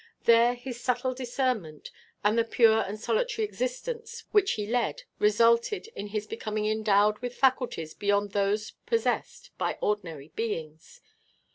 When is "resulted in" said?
5.19-6.07